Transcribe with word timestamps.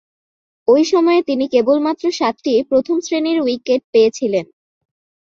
ঐ 0.67 0.75
সময়ে 0.83 1.21
তিনি 1.23 1.45
কেবলমাত্র 1.47 2.05
সাতটি 2.11 2.53
প্রথম-শ্রেণীর 2.69 3.37
উইকেট 3.41 3.81
পেয়েছিলেন। 3.91 4.45